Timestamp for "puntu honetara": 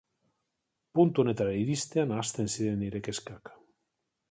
0.99-1.51